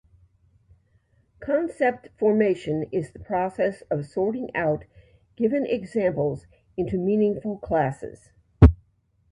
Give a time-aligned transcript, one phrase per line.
[1.41, 4.85] Concept formation is the process of sorting out
[5.35, 8.31] given examples into meaningful classes.